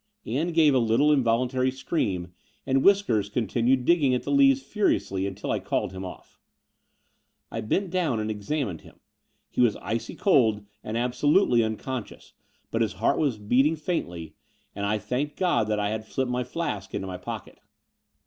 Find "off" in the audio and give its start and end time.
6.03-6.39